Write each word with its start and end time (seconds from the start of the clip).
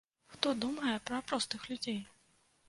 Хто 0.35 0.53
думае 0.63 0.93
пра 1.09 1.19
простых 1.33 1.69
людзей? 1.73 2.01